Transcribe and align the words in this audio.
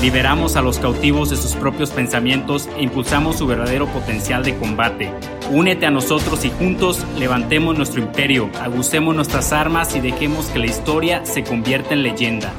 Liberamos 0.00 0.54
a 0.54 0.62
los 0.62 0.78
cautivos 0.78 1.28
de 1.28 1.36
sus 1.36 1.56
propios 1.56 1.90
pensamientos 1.90 2.68
e 2.76 2.84
impulsamos 2.84 3.36
su 3.36 3.48
verdadero 3.48 3.88
potencial 3.88 4.44
de 4.44 4.56
combate. 4.56 5.12
Únete 5.50 5.86
a 5.86 5.90
nosotros 5.90 6.44
y 6.44 6.50
juntos 6.50 7.04
levantemos 7.18 7.76
nuestro 7.76 8.00
imperio, 8.00 8.48
agucemos 8.60 9.16
nuestras 9.16 9.52
armas 9.52 9.96
y 9.96 10.00
dejemos 10.00 10.46
que 10.50 10.60
la 10.60 10.66
historia 10.66 11.26
se 11.26 11.42
convierta 11.42 11.94
en 11.94 12.04
leyenda. 12.04 12.52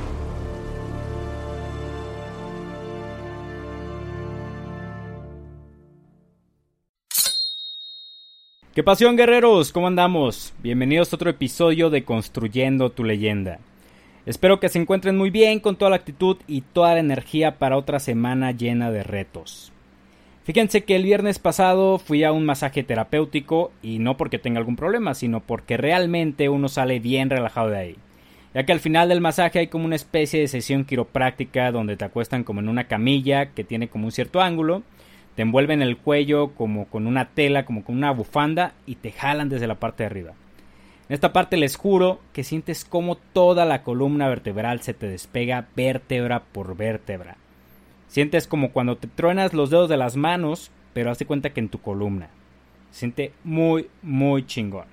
¿Qué 8.75 8.83
pasión 8.83 9.15
guerreros? 9.15 9.71
¿Cómo 9.71 9.87
andamos? 9.87 10.51
Bienvenidos 10.61 11.13
a 11.13 11.15
otro 11.15 11.29
episodio 11.29 11.89
de 11.89 12.03
Construyendo 12.03 12.89
tu 12.89 13.05
leyenda. 13.05 13.59
Espero 14.29 14.59
que 14.59 14.69
se 14.69 14.77
encuentren 14.77 15.17
muy 15.17 15.31
bien 15.31 15.59
con 15.59 15.75
toda 15.75 15.89
la 15.89 15.95
actitud 15.95 16.37
y 16.45 16.61
toda 16.61 16.93
la 16.93 16.99
energía 16.99 17.57
para 17.57 17.77
otra 17.77 17.99
semana 17.99 18.51
llena 18.51 18.91
de 18.91 19.01
retos. 19.01 19.71
Fíjense 20.43 20.83
que 20.83 20.95
el 20.95 21.01
viernes 21.01 21.39
pasado 21.39 21.97
fui 21.97 22.23
a 22.23 22.31
un 22.31 22.45
masaje 22.45 22.83
terapéutico 22.83 23.71
y 23.81 23.97
no 23.97 24.17
porque 24.17 24.37
tenga 24.37 24.59
algún 24.59 24.75
problema, 24.75 25.15
sino 25.15 25.39
porque 25.39 25.77
realmente 25.77 26.47
uno 26.47 26.69
sale 26.69 26.99
bien 26.99 27.31
relajado 27.31 27.71
de 27.71 27.77
ahí. 27.79 27.95
Ya 28.53 28.67
que 28.67 28.71
al 28.71 28.79
final 28.79 29.09
del 29.09 29.19
masaje 29.19 29.57
hay 29.57 29.67
como 29.67 29.85
una 29.85 29.95
especie 29.95 30.41
de 30.41 30.47
sesión 30.47 30.85
quiropráctica 30.85 31.71
donde 31.71 31.97
te 31.97 32.05
acuestan 32.05 32.43
como 32.43 32.59
en 32.59 32.69
una 32.69 32.83
camilla 32.83 33.47
que 33.47 33.63
tiene 33.63 33.87
como 33.87 34.05
un 34.05 34.11
cierto 34.11 34.41
ángulo, 34.41 34.83
te 35.33 35.41
envuelven 35.41 35.81
el 35.81 35.97
cuello 35.97 36.49
como 36.53 36.85
con 36.85 37.07
una 37.07 37.29
tela, 37.29 37.65
como 37.65 37.83
con 37.83 37.97
una 37.97 38.11
bufanda 38.11 38.73
y 38.85 38.93
te 38.97 39.11
jalan 39.11 39.49
desde 39.49 39.65
la 39.65 39.79
parte 39.79 40.03
de 40.03 40.07
arriba. 40.07 40.33
En 41.09 41.15
esta 41.15 41.33
parte 41.33 41.57
les 41.57 41.75
juro 41.75 42.19
que 42.33 42.43
sientes 42.43 42.85
como 42.85 43.15
toda 43.15 43.65
la 43.65 43.81
columna 43.81 44.29
vertebral 44.29 44.81
se 44.81 44.93
te 44.93 45.07
despega 45.07 45.67
vértebra 45.75 46.43
por 46.43 46.77
vértebra. 46.77 47.35
Sientes 48.07 48.45
como 48.45 48.71
cuando 48.71 48.95
te 48.95 49.07
truenas 49.07 49.53
los 49.53 49.71
dedos 49.71 49.89
de 49.89 49.97
las 49.97 50.15
manos, 50.15 50.69
pero 50.93 51.09
hazte 51.09 51.25
cuenta 51.25 51.49
que 51.49 51.61
en 51.61 51.69
tu 51.69 51.81
columna. 51.81 52.29
siente 52.91 53.33
muy, 53.43 53.87
muy 54.03 54.45
chingón. 54.45 54.85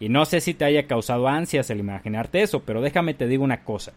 Y 0.00 0.08
no 0.08 0.24
sé 0.24 0.40
si 0.40 0.54
te 0.54 0.64
haya 0.64 0.86
causado 0.86 1.28
ansias 1.28 1.68
el 1.68 1.78
imaginarte 1.78 2.42
eso, 2.42 2.60
pero 2.60 2.80
déjame 2.80 3.12
te 3.12 3.26
digo 3.26 3.44
una 3.44 3.64
cosa. 3.64 3.92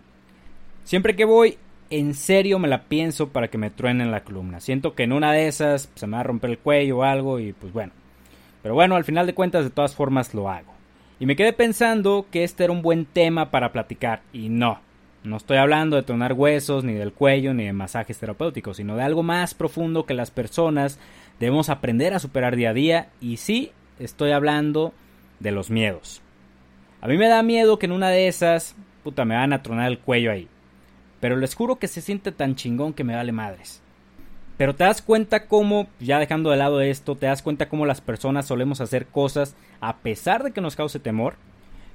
Siempre 0.84 1.16
que 1.16 1.26
voy, 1.26 1.58
en 1.89 2.14
serio 2.14 2.59
me 2.59 2.67
la 2.67 2.84
pienso 2.84 3.30
para 3.30 3.48
que 3.48 3.58
me 3.58 3.70
truenen 3.70 4.11
la 4.11 4.23
columna. 4.23 4.59
Siento 4.59 4.95
que 4.95 5.04
en 5.04 5.14
una 5.14 5.32
de 5.32 5.48
esas 5.48 5.89
se 5.95 6.08
me 6.08 6.14
va 6.14 6.22
a 6.22 6.23
romper 6.23 6.50
el 6.50 6.59
cuello 6.59 6.98
o 6.98 7.04
algo 7.04 7.39
y 7.39 7.54
pues 7.54 7.72
bueno. 7.72 7.94
Pero 8.64 8.76
bueno, 8.76 8.98
al 8.98 9.06
final 9.06 9.26
de 9.26 9.34
cuentas 9.34 9.64
de 9.64 9.70
todas 9.70 9.95
formas 9.95 10.34
lo 10.34 10.50
hago. 10.50 10.77
Y 11.20 11.26
me 11.26 11.36
quedé 11.36 11.54
pensando 11.54 12.28
que 12.32 12.44
este 12.44 12.64
era 12.64 12.73
un 12.73 12.82
buen 12.82 13.06
tema 13.06 13.50
para 13.50 13.72
platicar. 13.72 14.22
Y 14.34 14.50
no, 14.50 14.80
no 15.23 15.38
estoy 15.38 15.58
hablando 15.58 15.96
de 15.96 16.04
tronar 16.04 16.34
huesos, 16.34 16.84
ni 16.84 16.94
del 16.94 17.12
cuello, 17.12 17.54
ni 17.54 17.66
de 17.66 17.73
masajes 17.73 18.20
terapéuticos, 18.20 18.78
sino 18.78 18.96
de 18.96 19.04
algo 19.04 19.23
más 19.23 19.54
profundo 19.54 20.06
que 20.06 20.14
las 20.14 20.32
personas 20.32 21.00
debemos 21.40 21.70
aprender 21.70 22.14
a 22.14 22.20
superar 22.20 22.56
día 22.56 22.70
a 22.70 22.73
día. 22.73 23.10
Y 23.20 23.38
sí, 23.38 23.72
estoy 24.00 24.32
hablando 24.32 24.94
de 25.39 25.52
los 25.52 25.72
miedos. 25.72 26.22
A 27.02 27.08
mí 27.08 27.17
me 27.17 27.28
da 27.28 27.42
miedo 27.44 27.80
que 27.80 27.88
en 27.88 27.92
una 27.94 28.10
de 28.10 28.28
esas, 28.28 28.76
puta, 29.04 29.26
me 29.26 29.36
van 29.36 29.54
a 29.54 29.64
tronar 29.64 29.88
el 29.88 29.99
cuello 29.99 30.32
ahí. 30.32 30.48
Pero 31.20 31.36
les 31.36 31.55
juro 31.55 31.78
que 31.78 31.88
se 31.88 32.02
siente 32.02 32.32
tan 32.32 32.55
chingón 32.55 32.94
que 32.94 33.04
me 33.04 33.16
vale 33.16 33.32
madres. 33.32 33.82
Pero 34.58 34.76
te 34.76 34.84
das 34.84 35.02
cuenta 35.02 35.45
cómo, 35.45 35.88
ya 36.00 36.20
dejando 36.20 36.50
de 36.50 36.58
lado 36.58 36.82
esto, 36.82 37.16
te 37.16 37.28
das 37.28 37.44
cuenta 37.44 37.70
cómo 37.70 37.86
las 37.86 38.02
personas 38.02 38.48
solemos 38.48 38.82
hacer 38.82 39.06
cosas 39.06 39.56
a 39.82 39.98
pesar 39.98 40.44
de 40.44 40.52
que 40.52 40.62
nos 40.62 40.76
cause 40.76 41.00
temor. 41.00 41.36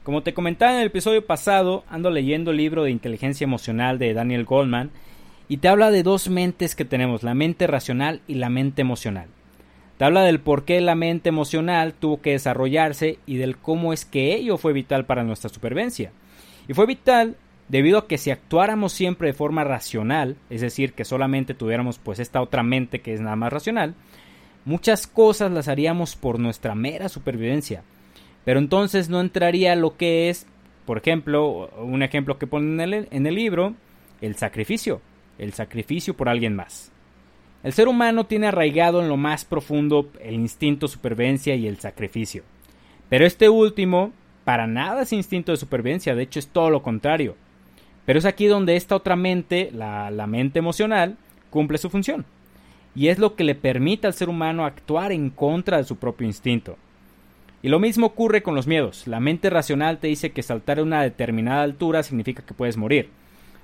Como 0.05 0.23
te 0.23 0.35
comentaba 0.35 0.73
en 0.73 0.81
el 0.81 0.87
episodio 0.87 1.27
pasado, 1.27 1.85
ando 1.89 2.11
leyendo 2.11 2.53
el 2.53 2.57
libro 2.57 2.85
de 2.85 2.91
inteligencia 2.91 3.45
emocional 3.45 3.99
de 3.99 4.15
Daniel 4.15 4.45
Goldman 4.45 4.91
y 5.49 5.59
te 5.59 5.69
habla 5.69 5.91
de 5.91 6.03
dos 6.05 6.29
mentes 6.29 6.75
que 6.77 6.85
tenemos, 6.85 7.25
la 7.25 7.35
mente 7.35 7.67
racional 7.67 8.21
y 8.27 8.35
la 8.35 8.49
mente 8.49 8.83
emocional. 8.83 9.27
Te 9.99 10.05
habla 10.05 10.23
del 10.23 10.41
por 10.41 10.65
qué 10.65 10.81
la 10.81 10.95
mente 10.95 11.29
emocional 11.29 11.95
tuvo 11.95 12.21
que 12.21 12.33
desarrollarse 12.33 13.19
y 13.27 13.37
del 13.37 13.57
cómo 13.57 13.93
es 13.93 14.05
que 14.05 14.35
ello 14.35 14.57
fue 14.57 14.73
vital 14.73 15.05
para 15.05 15.25
nuestra 15.25 15.51
supervivencia. 15.51 16.13
Y 16.69 16.75
fue 16.75 16.87
vital 16.87 17.37
debido 17.73 17.97
a 17.97 18.07
que 18.07 18.19
si 18.19 18.31
actuáramos 18.31 18.93
siempre 18.93 19.29
de 19.29 19.33
forma 19.33 19.65
racional, 19.65 20.37
es 20.51 20.61
decir, 20.61 20.93
que 20.93 21.07
solamente 21.07 21.55
tuviéramos 21.55 21.99
pues 21.99 22.19
esta 22.19 22.43
otra 22.43 22.63
mente 22.63 23.01
que 23.01 23.15
es 23.15 23.23
nada 23.23 23.35
más 23.35 23.51
racional, 23.51 23.95
muchas 24.67 25.07
cosas 25.07 25.51
las 25.51 25.69
haríamos 25.69 26.15
por 26.15 26.39
nuestra 26.39 26.75
mera 26.75 27.09
supervivencia. 27.09 27.83
Pero 28.45 28.59
entonces 28.59 29.09
no 29.09 29.23
entraría 29.23 29.75
lo 29.75 29.97
que 29.97 30.29
es, 30.29 30.47
por 30.85 30.99
ejemplo, 30.99 31.71
un 31.79 32.03
ejemplo 32.03 32.39
que 32.39 32.47
ponen 32.47 32.79
en 32.79 32.93
el, 32.93 33.09
en 33.11 33.27
el 33.27 33.35
libro, 33.35 33.73
el 34.21 34.37
sacrificio, 34.37 35.01
el 35.39 35.55
sacrificio 35.55 36.15
por 36.15 36.29
alguien 36.29 36.55
más. 36.55 36.93
El 37.65 37.73
ser 37.73 37.89
humano 37.89 38.27
tiene 38.27 38.49
arraigado 38.49 39.01
en 39.01 39.09
lo 39.09 39.17
más 39.17 39.47
profundo 39.47 40.11
el 40.21 40.35
instinto 40.35 40.87
de 40.87 40.93
supervivencia 40.93 41.55
y 41.55 41.67
el 41.67 41.79
sacrificio. 41.79 42.43
Pero 43.09 43.25
este 43.25 43.49
último, 43.49 44.13
para 44.45 44.67
nada 44.67 45.05
es 45.05 45.13
instinto 45.15 45.53
de 45.53 45.57
supervivencia, 45.57 46.15
de 46.15 46.25
hecho 46.25 46.39
es 46.39 46.49
todo 46.49 46.69
lo 46.69 46.83
contrario. 46.83 47.35
Pero 48.05 48.19
es 48.19 48.25
aquí 48.25 48.47
donde 48.47 48.77
esta 48.77 48.97
otra 48.97 49.17
mente, 49.17 49.71
la, 49.73 50.11
mente 50.27 50.59
emocional, 50.59 51.17
cumple 51.51 51.79
su 51.79 51.91
función. 51.91 52.25
Y 52.95 53.09
es 53.09 53.19
lo 53.19 53.37
que 53.37 53.45
le 53.45 53.55
permite 53.55 54.07
al 54.07 54.15
ser 54.15 54.29
humano 54.29 54.65
actuar 54.65 55.13
en 55.13 55.31
contra 55.31 55.79
de 55.79 55.85
su 55.85 55.97
propio 55.97 56.27
instinto. 56.27 56.77
Y 57.63 57.69
lo 57.69 57.79
mismo 57.79 58.07
ocurre 58.07 58.43
con 58.43 58.55
los 58.55 58.67
miedos. 58.67 59.07
La 59.07 59.21
mente 59.21 59.49
racional 59.49 59.99
te 59.99 60.09
dice 60.09 60.33
que 60.33 60.43
saltar 60.43 60.81
a 60.81 60.83
una 60.83 61.03
determinada 61.03 61.63
altura 61.63 62.03
significa 62.03 62.43
que 62.45 62.55
puedes 62.55 62.77
morir. 62.77 63.11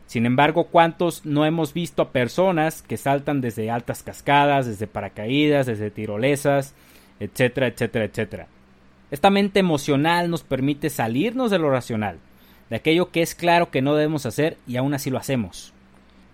Sin 0.07 0.25
embargo, 0.25 0.69
¿cuántos 0.69 1.27
no 1.27 1.45
hemos 1.45 1.75
visto 1.75 2.01
a 2.01 2.13
personas 2.13 2.81
que 2.81 2.97
saltan 2.97 3.41
desde 3.41 3.71
altas 3.71 4.03
cascadas, 4.03 4.67
desde 4.67 4.87
paracaídas, 4.87 5.67
desde 5.67 5.91
tirolesas, 5.91 6.75
etcétera, 7.21 7.67
etcétera, 7.67 8.05
etcétera? 8.07 8.47
Esta 9.11 9.29
mente 9.31 9.61
emocional 9.61 10.31
nos 10.31 10.45
permite 10.45 10.89
salirnos 10.89 11.51
de 11.51 11.59
lo 11.59 11.71
racional 11.71 12.19
de 12.71 12.77
aquello 12.77 13.11
que 13.11 13.23
es 13.23 13.35
claro 13.35 13.71
que 13.71 13.83
no 13.83 13.95
debemos 13.95 14.27
hacer 14.27 14.57
y 14.67 14.77
aún 14.77 14.95
así 14.95 15.11
lo 15.11 15.19
hacemos. 15.19 15.73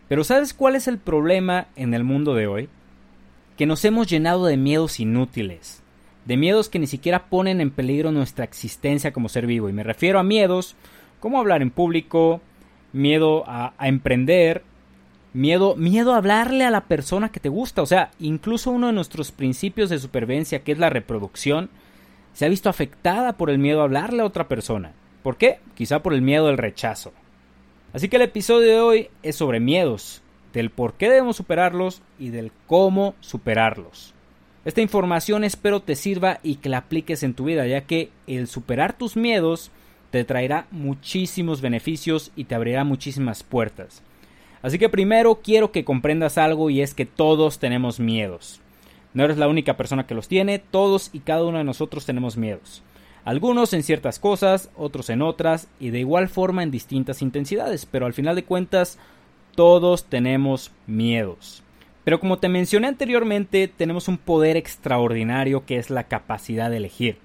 Pero 0.09 0.25
¿sabes 0.25 0.53
cuál 0.53 0.77
es 0.77 0.89
el 0.89 0.99
problema 0.99 1.67
en 1.77 1.95
el 1.95 2.05
mundo 2.05 2.35
de 2.35 2.47
hoy? 2.47 2.69
Que 3.57 3.67
nos 3.67 3.85
hemos 3.85 4.09
llenado 4.09 4.47
de 4.47 4.57
miedos 4.57 5.01
inútiles, 5.01 5.83
de 6.25 6.37
miedos 6.37 6.69
que 6.69 6.79
ni 6.79 6.87
siquiera 6.87 7.27
ponen 7.27 7.61
en 7.61 7.71
peligro 7.71 8.13
nuestra 8.13 8.45
existencia 8.45 9.13
como 9.13 9.29
ser 9.29 9.47
vivo. 9.47 9.69
Y 9.69 9.73
me 9.73 9.83
refiero 9.83 10.19
a 10.19 10.25
miedos 10.25 10.75
como 11.21 11.39
hablar 11.39 11.63
en 11.63 11.71
público, 11.71 12.41
miedo 12.93 13.45
a, 13.47 13.73
emprender, 13.81 14.63
miedo, 15.33 15.75
miedo 15.77 16.13
a 16.13 16.19
hablarle 16.19 16.65
a 16.65 16.71
la 16.71 16.83
persona 16.83 17.31
que 17.31 17.41
te 17.41 17.49
gusta. 17.49 17.81
O 17.81 17.87
sea, 17.87 18.11
incluso 18.19 18.71
uno 18.71 18.89
de 18.89 18.93
nuestros 18.93 19.33
principios 19.33 19.89
de 19.89 19.99
supervivencia, 19.99 20.63
que 20.63 20.73
es 20.73 20.79
la 20.79 20.91
reproducción, 20.91 21.71
se 22.35 22.45
ha 22.45 22.49
visto 22.49 22.69
afectada 22.69 23.35
por 23.35 23.49
el 23.49 23.59
miedo 23.59 23.81
a 23.81 23.85
hablarle 23.85 24.23
a 24.23 24.27
otra 24.27 24.49
persona. 24.49 24.93
¿Por 25.25 25.39
qué? 25.39 25.59
Quizá 25.75 26.03
por 26.03 26.13
el 26.13 26.21
miedo 26.21 26.49
al 26.49 26.59
rechazo. 26.59 27.11
Así 27.95 28.11
que 28.11 28.17
el 28.17 28.23
episodio 28.23 28.69
de 28.69 28.81
hoy 28.81 29.09
es 29.23 29.37
sobre 29.37 29.59
miedos, 29.59 30.21
del 30.53 30.69
por 30.69 30.95
qué 30.95 31.09
debemos 31.09 31.37
superarlos 31.37 32.03
y 32.19 32.29
del 32.29 32.53
cómo 32.67 33.15
superarlos. 33.21 34.13
Esta 34.67 34.83
información 34.83 35.43
espero 35.43 35.81
te 35.81 35.97
sirva 35.97 36.41
y 36.43 36.57
que 36.57 36.69
la 36.69 36.77
apliques 36.77 37.23
en 37.23 37.33
tu 37.33 37.45
vida, 37.45 37.67
ya 37.67 37.87
que 37.87 38.11
el 38.27 38.49
superar 38.49 38.99
tus 38.99 39.17
miedos 39.17 39.71
te 40.11 40.25
traerá 40.25 40.67
muchísimos 40.71 41.63
beneficios 41.63 42.31
y 42.37 42.45
te 42.45 42.55
abrirá 42.55 42.85
muchísimas 42.85 43.43
puertas. 43.45 44.03
Así 44.61 44.79
que 44.79 44.91
primero 44.91 45.41
quiero 45.43 45.73
que 45.73 45.87
comprendas 45.87 46.37
algo 46.37 46.69
y 46.69 46.83
es 46.83 46.93
que 46.93 47.07
todos 47.07 47.59
tenemos 47.59 47.99
miedos. 47.99 48.61
No 49.15 49.25
eres 49.25 49.39
la 49.39 49.49
única 49.49 49.79
persona 49.79 50.07
que 50.07 50.15
los 50.15 50.29
tiene, 50.29 50.59
todos 50.59 51.09
y 51.15 51.21
cada 51.21 51.45
uno 51.45 51.57
de 51.57 51.65
nosotros 51.65 52.05
tenemos 52.05 52.37
miedos. 52.37 52.83
Algunos 53.25 53.73
en 53.73 53.83
ciertas 53.83 54.19
cosas, 54.19 54.71
otros 54.77 55.09
en 55.09 55.23
otras 55.23 55.69
y 55.81 55.91
de 55.91 56.01
igual 56.01 56.29
forma 56.29 56.63
en 56.63 56.71
distintas 56.71 57.23
intensidades, 57.23 57.87
pero 57.87 58.05
al 58.05 58.13
final 58.13 58.37
de 58.37 58.45
cuentas 58.45 58.99
todos 59.55 60.05
tenemos 60.05 60.73
miedos. 60.87 61.63
Pero 62.05 62.21
como 62.21 62.39
te 62.39 62.51
mencioné 62.51 62.87
anteriormente, 62.87 63.67
tenemos 63.67 64.09
un 64.09 64.19
poder 64.19 64.59
extraordinario 64.59 65.65
que 65.65 65.79
es 65.79 65.89
la 65.89 66.05
capacidad 66.05 66.69
de 66.71 66.77
elegir. 66.77 67.17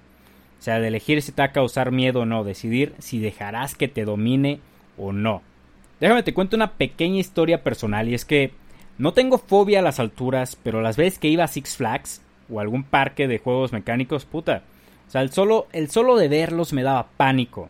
O 0.58 0.62
sea, 0.62 0.80
de 0.80 0.88
elegir 0.88 1.20
si 1.20 1.32
te 1.32 1.42
va 1.42 1.46
a 1.46 1.52
causar 1.52 1.90
miedo 1.90 2.20
o 2.20 2.26
no, 2.26 2.44
decidir 2.44 2.94
si 2.98 3.18
dejarás 3.18 3.74
que 3.74 3.88
te 3.88 4.06
domine 4.06 4.60
o 4.96 5.12
no. 5.12 5.42
Déjame 6.00 6.22
te 6.22 6.32
cuento 6.32 6.56
una 6.56 6.72
pequeña 6.72 7.18
historia 7.18 7.62
personal 7.62 8.08
y 8.08 8.14
es 8.14 8.24
que 8.24 8.52
no 8.96 9.12
tengo 9.12 9.36
fobia 9.36 9.80
a 9.80 9.82
las 9.82 10.00
alturas, 10.00 10.56
pero 10.56 10.80
las 10.80 10.96
veces 10.96 11.18
que 11.18 11.28
iba 11.28 11.44
a 11.44 11.48
Six 11.48 11.76
Flags 11.76 12.22
o 12.50 12.60
algún 12.60 12.84
parque 12.84 13.28
de 13.28 13.38
juegos 13.38 13.72
mecánicos, 13.72 14.24
puta. 14.24 14.62
O 15.10 15.12
sea, 15.12 15.22
el 15.22 15.32
solo, 15.32 15.66
el 15.72 15.90
solo 15.90 16.16
de 16.16 16.28
verlos 16.28 16.72
me 16.72 16.84
daba 16.84 17.08
pánico. 17.16 17.68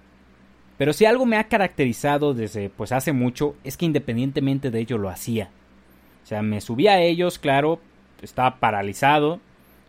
Pero 0.77 0.93
si 0.93 1.07
algo 1.07 1.25
me 1.25 1.39
ha 1.39 1.49
caracterizado 1.49 2.35
desde 2.35 2.69
pues 2.69 2.93
hace 2.93 3.15
mucho 3.15 3.57
es 3.65 3.79
que 3.79 3.87
independientemente 3.87 4.71
de 4.71 4.79
ello 4.79 4.99
lo 4.99 5.09
hacía. 5.09 5.49
O 6.23 6.27
sea, 6.27 6.43
me 6.43 6.61
subía 6.61 6.93
a 6.93 7.01
ellos, 7.01 7.39
claro, 7.39 7.81
estaba 8.21 8.57
paralizado, 8.57 9.41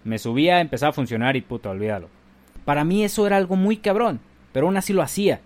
me 0.06 0.18
subía, 0.18 0.62
empezaba 0.62 0.92
a 0.92 0.94
funcionar 0.94 1.36
y 1.36 1.42
puta, 1.42 1.72
olvídalo. 1.72 2.08
Para 2.64 2.86
mí 2.86 3.04
eso 3.04 3.28
era 3.28 3.36
algo 3.36 3.58
muy 3.58 3.76
cabrón, 3.76 4.22
pero 4.54 4.68
aún 4.68 4.78
así 4.78 4.94
lo 4.94 5.02
hacía. 5.02 5.42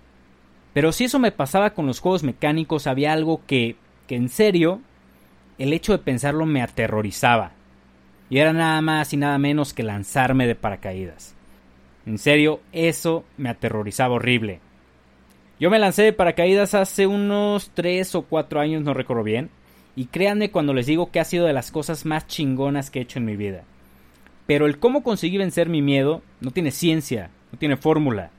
Pero 0.75 0.91
si 0.91 1.05
eso 1.05 1.17
me 1.17 1.31
pasaba 1.31 1.71
con 1.71 1.87
los 1.87 2.01
juegos 2.01 2.21
mecánicos, 2.21 2.85
había 2.85 3.13
algo 3.13 3.41
que, 3.47 3.77
que 4.05 4.15
en 4.15 4.29
serio, 4.29 4.79
el 5.57 5.73
hecho 5.73 5.91
de 5.91 6.03
pensarlo 6.03 6.45
me 6.45 6.61
aterrorizaba. 6.61 7.53
Y 8.29 8.37
era 8.37 8.53
nada 8.53 8.79
más 8.81 9.11
y 9.11 9.17
nada 9.17 9.39
menos 9.39 9.73
que 9.73 9.81
lanzarme 9.81 10.45
de 10.45 10.53
paracaídas. 10.53 11.34
En 12.05 12.17
serio, 12.17 12.59
eso 12.71 13.23
me 13.37 13.49
aterrorizaba 13.49 14.15
horrible. 14.15 14.59
Yo 15.59 15.69
me 15.69 15.79
lancé 15.79 16.03
de 16.03 16.13
paracaídas 16.13 16.73
hace 16.73 17.07
unos 17.07 17.71
3 17.73 18.15
o 18.15 18.21
4 18.23 18.59
años, 18.59 18.83
no 18.83 18.93
recuerdo 18.93 19.23
bien. 19.23 19.49
Y 19.95 20.05
créanme 20.07 20.51
cuando 20.51 20.73
les 20.73 20.85
digo 20.85 21.09
que 21.11 21.19
ha 21.19 21.25
sido 21.25 21.45
de 21.45 21.53
las 21.53 21.71
cosas 21.71 22.05
más 22.05 22.27
chingonas 22.27 22.91
que 22.91 22.99
he 22.99 23.03
hecho 23.03 23.19
en 23.19 23.25
mi 23.25 23.37
vida. 23.37 23.63
Pero 24.45 24.65
el 24.65 24.77
cómo 24.77 25.01
conseguí 25.01 25.37
vencer 25.37 25.69
mi 25.69 25.81
miedo 25.81 26.21
no 26.41 26.51
tiene 26.51 26.71
ciencia, 26.71 27.31
no 27.51 27.57
tiene 27.57 27.77
fórmula. 27.77 28.31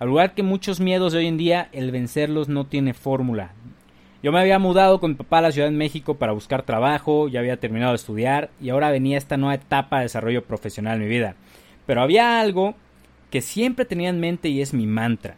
Al 0.00 0.08
lugar 0.08 0.34
que 0.34 0.42
muchos 0.42 0.80
miedos 0.80 1.12
de 1.12 1.20
hoy 1.20 1.26
en 1.26 1.36
día, 1.36 1.68
el 1.72 1.92
vencerlos 1.92 2.48
no 2.48 2.66
tiene 2.66 2.94
fórmula. 2.94 3.52
Yo 4.22 4.32
me 4.32 4.40
había 4.40 4.58
mudado 4.58 5.00
con 5.00 5.12
mi 5.12 5.16
papá 5.16 5.38
a 5.38 5.42
la 5.42 5.52
Ciudad 5.52 5.68
de 5.68 5.76
México 5.76 6.14
para 6.14 6.32
buscar 6.32 6.62
trabajo, 6.62 7.28
ya 7.28 7.40
había 7.40 7.58
terminado 7.58 7.92
de 7.92 7.96
estudiar 7.96 8.50
y 8.60 8.68
ahora 8.68 8.90
venía 8.90 9.16
esta 9.16 9.38
nueva 9.38 9.54
etapa 9.54 9.98
de 9.98 10.04
desarrollo 10.04 10.44
profesional 10.44 10.96
en 10.96 11.02
mi 11.02 11.08
vida. 11.08 11.36
Pero 11.86 12.02
había 12.02 12.40
algo 12.40 12.74
que 13.30 13.40
siempre 13.40 13.84
tenía 13.84 14.08
en 14.08 14.20
mente 14.20 14.48
y 14.48 14.60
es 14.60 14.74
mi 14.74 14.86
mantra. 14.86 15.36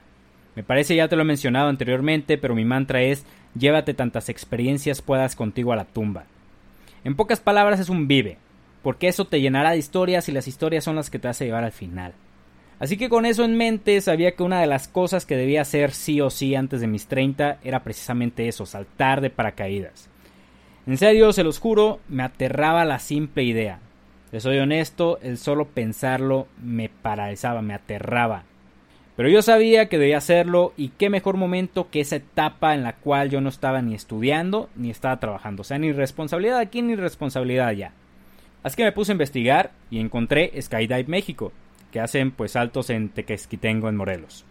Me 0.55 0.63
parece 0.63 0.97
ya 0.97 1.09
te 1.09 1.17
lo 1.17 1.23
he 1.23 1.27
mencionado 1.27 1.69
anteriormente, 1.69 2.39
pero 2.39 2.55
mi 2.55 2.65
mantra 2.65 3.03
es 3.03 3.25
llévate 3.55 3.95
tantas 3.95 4.29
experiencias 4.29 5.03
puedas 5.03 5.37
contigo 5.37 5.73
a 5.73 5.77
la 5.77 5.85
tumba. 5.85 6.25
En 7.05 7.17
pocas 7.17 7.41
palabras 7.41 7.81
es 7.81 7.89
un 7.89 8.09
vive, 8.09 8.39
porque 8.83 9.09
eso 9.09 9.27
te 9.27 9.41
llenará 9.41 9.71
de 9.71 9.79
historias 9.79 10.29
y 10.29 10.33
las 10.33 10.49
historias 10.49 10.85
son 10.85 10.97
las 10.97 11.11
que 11.11 11.19
te 11.19 11.29
hace 11.29 11.45
llevar 11.45 11.65
al 11.65 11.73
final. 11.73 12.13
Así 12.79 12.97
que 12.97 13.09
con 13.09 13.27
eso 13.27 13.45
en 13.45 13.57
mente 13.57 14.01
sabía 14.01 14.33
que 14.33 14.43
una 14.43 14.61
de 14.61 14.67
las 14.67 14.89
cosas 14.89 15.25
que 15.25 15.37
debía 15.37 15.63
hacer 15.63 15.93
sí 15.93 16.21
o 16.21 16.31
sí 16.31 16.55
antes 16.55 16.81
de 16.81 16.89
mis 16.89 17.07
30 17.07 17.59
era 17.63 17.85
precisamente 17.85 18.49
eso, 18.49 18.67
saltar 18.67 19.21
de 19.21 19.31
paracaídas. 19.31 20.09
En 20.87 20.99
serio, 20.99 21.33
se 21.33 21.45
los 21.45 21.61
juro, 21.61 22.01
me 22.09 22.25
aterraba 22.25 22.85
la 22.85 22.99
simple 22.99 23.45
idea. 23.45 23.79
Les 24.33 24.43
soy 24.43 24.59
honesto, 24.59 25.19
el 25.21 25.37
solo 25.37 25.67
pensarlo 25.67 26.49
me 26.61 26.89
paralizaba, 26.89 27.61
me 27.61 27.75
aterraba. 27.75 28.45
Pero 29.15 29.29
yo 29.29 29.43
sabía 29.43 29.91
que 29.91 29.99
debía 29.99 30.17
hacerlo 30.17 30.73
y 30.79 30.89
qué 30.89 31.11
mejor 31.11 31.37
momento 31.37 31.91
que 31.91 32.01
esa 32.01 32.17
etapa 32.17 32.75
en 32.75 32.83
la 32.83 32.95
cual 32.95 33.29
yo 33.29 33.43
no 33.43 33.51
estaba 33.51 33.83
ni 33.83 33.95
estudiando 33.95 34.71
ni 34.75 34.89
estaba 34.89 35.21
trabajando. 35.21 35.61
O 35.61 35.65
sea, 35.65 35.77
ni 35.77 35.93
responsabilidad 35.93 36.59
aquí 36.59 36.81
ni 36.81 36.97
responsabilidad 36.97 37.69
allá. 37.69 37.93
Así 38.63 38.77
que 38.77 38.85
me 38.85 38.93
puse 38.93 39.13
a 39.13 39.15
investigar 39.15 39.73
y 39.91 40.01
encontré 40.01 40.51
Skydive 40.61 41.05
México, 41.09 41.53
que 41.91 42.01
hacen 42.01 42.31
pues 42.31 42.53
saltos 42.53 42.89
en 42.89 43.11
Tequesquitengo 43.11 43.91
en 43.91 43.97
Morelos. 43.97 44.47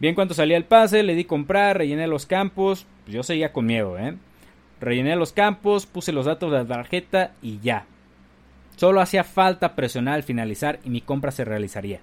Bien, 0.00 0.14
cuando 0.14 0.32
salía 0.32 0.56
el 0.56 0.64
pase, 0.64 1.02
le 1.02 1.14
di 1.14 1.26
comprar, 1.26 1.76
rellené 1.76 2.06
los 2.06 2.24
campos, 2.24 2.86
yo 3.06 3.22
seguía 3.22 3.52
con 3.52 3.66
miedo, 3.66 3.98
¿eh? 3.98 4.16
Rellené 4.80 5.16
los 5.16 5.32
campos, 5.32 5.84
puse 5.84 6.12
los 6.12 6.24
datos 6.24 6.50
de 6.50 6.58
la 6.58 6.64
tarjeta 6.64 7.32
y 7.42 7.60
ya. 7.60 7.84
Solo 8.76 9.00
hacía 9.00 9.24
falta 9.24 9.74
presionar 9.74 10.14
al 10.14 10.22
finalizar 10.22 10.80
y 10.84 10.90
mi 10.90 11.00
compra 11.00 11.30
se 11.30 11.44
realizaría. 11.44 12.00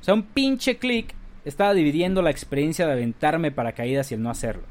O 0.00 0.04
sea, 0.04 0.14
un 0.14 0.22
pinche 0.22 0.78
clic 0.78 1.14
estaba 1.44 1.74
dividiendo 1.74 2.22
la 2.22 2.30
experiencia 2.30 2.86
de 2.86 2.92
aventarme 2.92 3.50
paracaídas 3.50 4.10
y 4.10 4.14
el 4.14 4.22
no 4.22 4.30
hacerlo. 4.30 4.64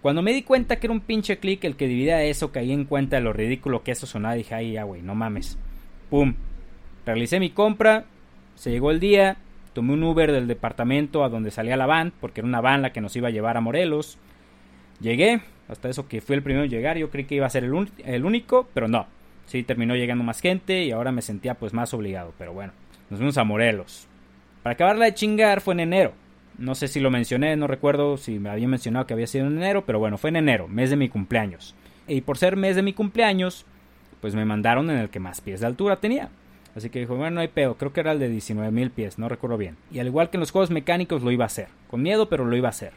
Cuando 0.00 0.22
me 0.22 0.32
di 0.32 0.42
cuenta 0.42 0.76
que 0.76 0.86
era 0.86 0.94
un 0.94 1.00
pinche 1.00 1.38
clic 1.38 1.62
el 1.64 1.76
que 1.76 1.86
dividía 1.86 2.24
eso, 2.24 2.50
caí 2.50 2.72
en 2.72 2.86
cuenta 2.86 3.16
de 3.16 3.22
lo 3.22 3.32
ridículo 3.32 3.82
que 3.82 3.92
eso 3.92 4.06
sonaba 4.06 4.34
dije, 4.34 4.54
ay, 4.54 4.72
ya, 4.72 4.82
güey, 4.84 5.02
no 5.02 5.14
mames. 5.14 5.58
Pum. 6.10 6.34
Realicé 7.06 7.38
mi 7.38 7.50
compra, 7.50 8.04
se 8.54 8.70
llegó 8.70 8.90
el 8.90 9.00
día, 9.00 9.36
tomé 9.72 9.92
un 9.92 10.02
Uber 10.02 10.32
del 10.32 10.48
departamento 10.48 11.24
a 11.24 11.28
donde 11.28 11.50
salía 11.50 11.76
la 11.76 11.86
van, 11.86 12.12
porque 12.20 12.40
era 12.40 12.48
una 12.48 12.60
van 12.60 12.82
la 12.82 12.92
que 12.92 13.00
nos 13.00 13.14
iba 13.16 13.28
a 13.28 13.32
llevar 13.32 13.56
a 13.56 13.60
Morelos. 13.60 14.18
Llegué, 15.00 15.40
hasta 15.68 15.88
eso 15.88 16.08
que 16.08 16.20
fui 16.20 16.36
el 16.36 16.42
primero 16.42 16.64
en 16.64 16.70
llegar, 16.70 16.96
yo 16.96 17.10
creí 17.10 17.24
que 17.24 17.36
iba 17.36 17.46
a 17.46 17.50
ser 17.50 17.64
el 17.64 18.24
único, 18.24 18.68
pero 18.74 18.88
no. 18.88 19.06
Sí, 19.46 19.62
terminó 19.62 19.94
llegando 19.94 20.24
más 20.24 20.40
gente 20.40 20.84
y 20.84 20.92
ahora 20.92 21.12
me 21.12 21.22
sentía 21.22 21.54
pues 21.54 21.72
más 21.72 21.92
obligado, 21.94 22.32
pero 22.38 22.52
bueno, 22.52 22.72
nos 23.10 23.18
fuimos 23.18 23.38
a 23.38 23.44
Morelos. 23.44 24.06
Para 24.62 24.74
acabarla 24.74 25.06
de 25.06 25.14
chingar 25.14 25.60
fue 25.60 25.74
en 25.74 25.80
enero. 25.80 26.12
No 26.58 26.74
sé 26.74 26.88
si 26.88 27.00
lo 27.00 27.10
mencioné, 27.10 27.56
no 27.56 27.66
recuerdo 27.66 28.16
si 28.16 28.38
me 28.38 28.50
había 28.50 28.68
mencionado 28.68 29.06
que 29.06 29.14
había 29.14 29.26
sido 29.26 29.46
en 29.46 29.56
enero, 29.56 29.84
pero 29.84 29.98
bueno, 29.98 30.18
fue 30.18 30.30
en 30.30 30.36
enero, 30.36 30.68
mes 30.68 30.90
de 30.90 30.96
mi 30.96 31.08
cumpleaños. 31.08 31.74
Y 32.06 32.20
por 32.20 32.38
ser 32.38 32.56
mes 32.56 32.76
de 32.76 32.82
mi 32.82 32.92
cumpleaños, 32.92 33.64
pues 34.20 34.34
me 34.34 34.44
mandaron 34.44 34.90
en 34.90 34.98
el 34.98 35.10
que 35.10 35.20
más 35.20 35.40
pies 35.40 35.60
de 35.60 35.66
altura 35.66 35.96
tenía. 35.96 36.30
Así 36.74 36.88
que 36.88 37.00
dijo, 37.00 37.16
bueno, 37.16 37.34
no 37.34 37.40
hay 37.40 37.48
pedo, 37.48 37.76
creo 37.76 37.92
que 37.92 38.00
era 38.00 38.12
el 38.12 38.18
de 38.18 38.30
19.000 38.30 38.90
pies, 38.90 39.18
no 39.18 39.28
recuerdo 39.28 39.58
bien. 39.58 39.76
Y 39.90 39.98
al 39.98 40.06
igual 40.06 40.30
que 40.30 40.36
en 40.36 40.40
los 40.40 40.50
juegos 40.50 40.70
mecánicos 40.70 41.22
lo 41.22 41.30
iba 41.30 41.44
a 41.44 41.46
hacer, 41.46 41.68
con 41.88 42.02
miedo, 42.02 42.28
pero 42.28 42.44
lo 42.44 42.56
iba 42.56 42.68
a 42.68 42.70
hacer. 42.70 42.92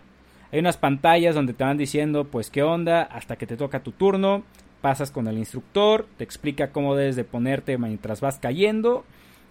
Hay 0.51 0.59
unas 0.59 0.77
pantallas 0.77 1.35
donde 1.35 1.53
te 1.53 1.63
van 1.63 1.77
diciendo, 1.77 2.25
pues 2.25 2.49
qué 2.49 2.63
onda, 2.63 3.03
hasta 3.03 3.35
que 3.35 3.47
te 3.47 3.57
toca 3.57 3.81
tu 3.81 3.91
turno, 3.91 4.43
pasas 4.85 5.09
con 5.09 5.27
el 5.27 5.39
instructor, 5.39 6.05
te 6.15 6.23
explica 6.23 6.69
cómo 6.71 6.95
debes 6.95 7.15
de 7.15 7.23
ponerte 7.23 7.75
mientras 7.79 8.21
vas 8.21 8.37
cayendo 8.37 9.03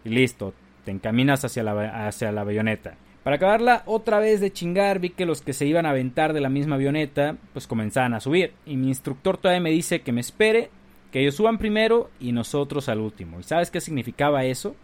y 0.04 0.10
listo, 0.10 0.54
te 0.84 0.92
encaminas 0.92 1.44
hacia 1.44 1.64
la, 1.64 2.06
hacia 2.06 2.30
la 2.30 2.42
avioneta. 2.42 2.94
Para 3.24 3.34
acabarla 3.34 3.82
otra 3.86 4.20
vez 4.20 4.40
de 4.40 4.52
chingar, 4.52 5.00
vi 5.00 5.10
que 5.10 5.26
los 5.26 5.42
que 5.42 5.52
se 5.52 5.66
iban 5.66 5.86
a 5.86 5.90
aventar 5.90 6.34
de 6.34 6.40
la 6.40 6.50
misma 6.50 6.76
avioneta, 6.76 7.36
pues 7.52 7.66
comenzaban 7.66 8.14
a 8.14 8.20
subir. 8.20 8.52
Y 8.64 8.76
mi 8.76 8.86
instructor 8.86 9.36
todavía 9.36 9.60
me 9.60 9.72
dice 9.72 10.02
que 10.02 10.12
me 10.12 10.20
espere, 10.20 10.70
que 11.10 11.22
ellos 11.22 11.34
suban 11.34 11.58
primero 11.58 12.12
y 12.20 12.30
nosotros 12.30 12.88
al 12.88 13.00
último. 13.00 13.40
¿Y 13.40 13.42
sabes 13.42 13.72
qué 13.72 13.80
significaba 13.80 14.44
eso? 14.44 14.76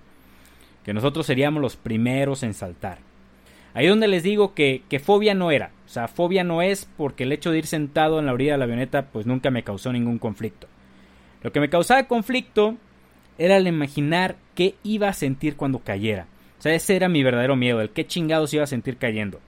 Que 0.84 0.92
nosotros 0.92 1.26
seríamos 1.26 1.62
los 1.62 1.76
primeros 1.76 2.42
en 2.42 2.54
saltar. 2.54 2.98
Ahí 3.74 3.86
donde 3.86 4.08
les 4.08 4.22
digo 4.22 4.54
que, 4.54 4.82
que 4.88 4.98
fobia 4.98 5.34
no 5.34 5.50
era. 5.50 5.70
O 5.86 5.88
sea, 5.88 6.08
fobia 6.08 6.44
no 6.44 6.62
es 6.62 6.88
porque 6.96 7.24
el 7.24 7.32
hecho 7.32 7.50
de 7.50 7.58
ir 7.58 7.66
sentado 7.66 8.18
en 8.18 8.26
la 8.26 8.32
orilla 8.32 8.52
de 8.52 8.58
la 8.58 8.64
avioneta 8.64 9.06
pues 9.06 9.26
nunca 9.26 9.50
me 9.50 9.62
causó 9.62 9.92
ningún 9.92 10.18
conflicto. 10.18 10.66
Lo 11.42 11.52
que 11.52 11.60
me 11.60 11.70
causaba 11.70 12.04
conflicto 12.04 12.76
era 13.38 13.56
el 13.56 13.66
imaginar 13.66 14.36
qué 14.54 14.74
iba 14.82 15.08
a 15.08 15.14
sentir 15.14 15.56
cuando 15.56 15.78
cayera. 15.78 16.26
O 16.58 16.62
sea, 16.62 16.74
ese 16.74 16.94
era 16.94 17.08
mi 17.08 17.22
verdadero 17.22 17.56
miedo, 17.56 17.80
el 17.80 17.90
qué 17.90 18.06
chingados 18.06 18.52
iba 18.52 18.64
a 18.64 18.66
sentir 18.66 18.98
cayendo. 18.98 19.40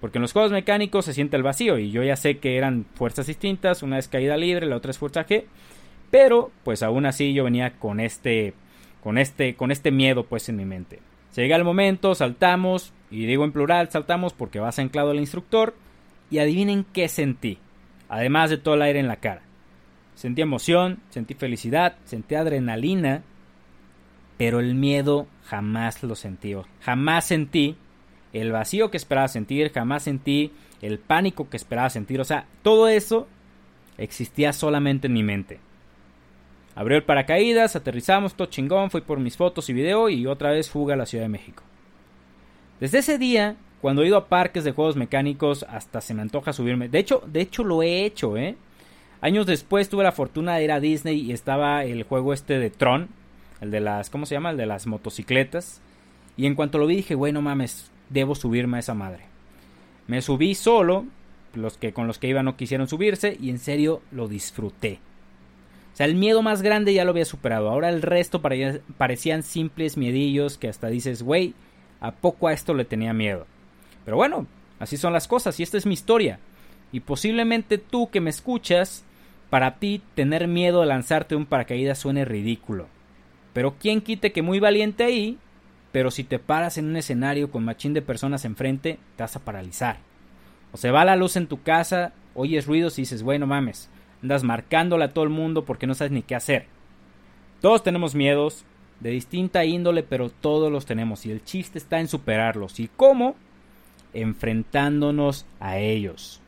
Porque 0.00 0.18
en 0.18 0.22
los 0.22 0.32
juegos 0.32 0.52
mecánicos 0.52 1.04
se 1.04 1.14
siente 1.14 1.36
el 1.36 1.42
vacío 1.42 1.78
y 1.78 1.90
yo 1.90 2.02
ya 2.02 2.16
sé 2.16 2.38
que 2.38 2.56
eran 2.56 2.86
fuerzas 2.94 3.28
distintas, 3.28 3.82
una 3.82 3.98
es 3.98 4.08
caída 4.08 4.36
libre, 4.36 4.66
la 4.66 4.76
otra 4.76 4.90
es 4.90 4.98
fuerza 4.98 5.26
G, 5.26 5.44
pero 6.10 6.50
pues 6.64 6.82
aún 6.82 7.06
así 7.06 7.32
yo 7.32 7.44
venía 7.44 7.78
con 7.78 8.00
este 8.00 8.54
con 9.02 9.16
este 9.16 9.54
con 9.54 9.70
este 9.70 9.90
miedo 9.92 10.24
pues 10.24 10.48
en 10.48 10.56
mi 10.56 10.64
mente. 10.64 10.98
Se 11.30 11.42
llega 11.42 11.56
el 11.56 11.64
momento, 11.64 12.14
saltamos 12.14 12.92
y 13.10 13.26
digo 13.26 13.44
en 13.44 13.52
plural, 13.52 13.90
saltamos 13.90 14.32
porque 14.32 14.60
vas 14.60 14.78
anclado 14.78 15.10
al 15.10 15.20
instructor 15.20 15.74
y 16.30 16.38
adivinen 16.38 16.84
qué 16.92 17.08
sentí, 17.08 17.58
además 18.08 18.50
de 18.50 18.58
todo 18.58 18.74
el 18.74 18.82
aire 18.82 19.00
en 19.00 19.08
la 19.08 19.16
cara. 19.16 19.42
Sentí 20.14 20.42
emoción, 20.42 21.00
sentí 21.10 21.34
felicidad, 21.34 21.96
sentí 22.04 22.34
adrenalina, 22.34 23.22
pero 24.38 24.60
el 24.60 24.74
miedo 24.74 25.26
jamás 25.44 26.02
lo 26.02 26.14
sentí. 26.14 26.54
Jamás 26.80 27.26
sentí 27.26 27.76
el 28.32 28.52
vacío 28.52 28.90
que 28.90 28.96
esperaba 28.96 29.28
sentir, 29.28 29.72
jamás 29.72 30.04
sentí 30.04 30.52
el 30.82 30.98
pánico 30.98 31.48
que 31.48 31.56
esperaba 31.56 31.90
sentir. 31.90 32.20
O 32.20 32.24
sea, 32.24 32.46
todo 32.62 32.88
eso 32.88 33.28
existía 33.98 34.52
solamente 34.52 35.06
en 35.06 35.12
mi 35.12 35.22
mente. 35.22 35.60
Abrió 36.74 36.98
el 36.98 37.04
paracaídas, 37.04 37.76
aterrizamos, 37.76 38.34
todo 38.34 38.48
chingón, 38.48 38.90
fui 38.90 39.00
por 39.00 39.18
mis 39.18 39.36
fotos 39.36 39.68
y 39.70 39.72
video 39.72 40.10
y 40.10 40.26
otra 40.26 40.50
vez 40.50 40.68
fuga 40.68 40.94
a 40.94 40.98
la 40.98 41.06
Ciudad 41.06 41.24
de 41.24 41.30
México. 41.30 41.62
Desde 42.80 42.98
ese 42.98 43.18
día, 43.18 43.56
cuando 43.80 44.02
he 44.02 44.08
ido 44.08 44.16
a 44.16 44.28
parques 44.28 44.64
de 44.64 44.72
juegos 44.72 44.96
mecánicos, 44.96 45.64
hasta 45.68 46.00
se 46.00 46.14
me 46.14 46.22
antoja 46.22 46.52
subirme. 46.52 46.88
De 46.88 46.98
hecho, 46.98 47.22
de 47.26 47.40
hecho 47.40 47.64
lo 47.64 47.82
he 47.82 48.04
hecho, 48.04 48.36
¿eh? 48.36 48.56
Años 49.20 49.46
después 49.46 49.88
tuve 49.88 50.04
la 50.04 50.12
fortuna 50.12 50.56
de 50.56 50.64
ir 50.64 50.72
a 50.72 50.80
Disney 50.80 51.18
y 51.18 51.32
estaba 51.32 51.84
el 51.84 52.02
juego 52.02 52.32
este 52.32 52.58
de 52.58 52.70
Tron, 52.70 53.08
el 53.60 53.70
de 53.70 53.80
las, 53.80 54.10
¿cómo 54.10 54.26
se 54.26 54.34
llama? 54.34 54.50
El 54.50 54.56
de 54.56 54.66
las 54.66 54.86
motocicletas. 54.86 55.80
Y 56.36 56.46
en 56.46 56.54
cuanto 56.54 56.78
lo 56.78 56.86
vi 56.86 56.96
dije, 56.96 57.14
bueno 57.14 57.40
mames, 57.40 57.90
debo 58.10 58.34
subirme 58.34 58.76
a 58.76 58.80
esa 58.80 58.94
madre. 58.94 59.24
Me 60.06 60.20
subí 60.20 60.54
solo, 60.54 61.06
los 61.54 61.78
que 61.78 61.92
con 61.92 62.06
los 62.06 62.18
que 62.18 62.28
iba 62.28 62.42
no 62.42 62.56
quisieron 62.56 62.88
subirse 62.88 63.36
y 63.40 63.48
en 63.48 63.58
serio 63.58 64.02
lo 64.12 64.28
disfruté. 64.28 65.00
O 65.94 65.96
sea, 65.96 66.06
el 66.06 66.14
miedo 66.14 66.42
más 66.42 66.60
grande 66.60 66.92
ya 66.92 67.04
lo 67.04 67.12
había 67.12 67.24
superado. 67.24 67.70
Ahora 67.70 67.88
el 67.88 68.02
resto 68.02 68.42
parecían 68.42 69.42
simples 69.42 69.96
miedillos 69.96 70.58
que 70.58 70.68
hasta 70.68 70.88
dices, 70.88 71.22
güey, 71.22 71.54
¿a 72.00 72.12
poco 72.12 72.48
a 72.48 72.52
esto 72.52 72.74
le 72.74 72.84
tenía 72.84 73.12
miedo? 73.12 73.46
Pero 74.04 74.16
bueno, 74.16 74.46
así 74.78 74.96
son 74.96 75.12
las 75.12 75.28
cosas 75.28 75.58
y 75.60 75.62
esta 75.62 75.78
es 75.78 75.86
mi 75.86 75.94
historia. 75.94 76.38
Y 76.92 77.00
posiblemente 77.00 77.78
tú 77.78 78.10
que 78.10 78.20
me 78.20 78.30
escuchas, 78.30 79.04
para 79.50 79.78
ti 79.78 80.02
tener 80.14 80.48
miedo 80.48 80.80
de 80.80 80.86
lanzarte 80.86 81.36
un 81.36 81.46
paracaídas 81.46 81.98
suene 81.98 82.24
ridículo. 82.24 82.88
Pero 83.52 83.76
quién 83.78 84.00
quite 84.00 84.32
que 84.32 84.42
muy 84.42 84.60
valiente 84.60 85.04
ahí, 85.04 85.38
pero 85.92 86.10
si 86.10 86.24
te 86.24 86.38
paras 86.38 86.78
en 86.78 86.86
un 86.86 86.96
escenario 86.96 87.50
con 87.50 87.64
machín 87.64 87.94
de 87.94 88.02
personas 88.02 88.44
enfrente, 88.44 88.98
te 89.16 89.22
vas 89.22 89.36
a 89.36 89.44
paralizar. 89.44 89.98
O 90.72 90.76
se 90.76 90.90
va 90.90 91.04
la 91.04 91.16
luz 91.16 91.36
en 91.36 91.46
tu 91.46 91.62
casa, 91.62 92.12
oyes 92.34 92.66
ruidos 92.66 92.98
y 92.98 93.02
dices, 93.02 93.22
bueno 93.22 93.46
mames, 93.46 93.88
andas 94.22 94.44
marcándole 94.44 95.04
a 95.04 95.10
todo 95.10 95.24
el 95.24 95.30
mundo 95.30 95.64
porque 95.64 95.86
no 95.86 95.94
sabes 95.94 96.12
ni 96.12 96.22
qué 96.22 96.34
hacer. 96.34 96.66
Todos 97.60 97.82
tenemos 97.82 98.14
miedos, 98.14 98.64
de 99.00 99.10
distinta 99.10 99.64
índole, 99.64 100.02
pero 100.02 100.30
todos 100.30 100.72
los 100.72 100.86
tenemos 100.86 101.26
y 101.26 101.30
el 101.30 101.44
chiste 101.44 101.78
está 101.78 102.00
en 102.00 102.08
superarlos. 102.08 102.80
¿Y 102.80 102.88
cómo? 102.88 103.36
Enfrentándonos 104.14 105.46
a 105.60 105.78
ellos. 105.78 106.40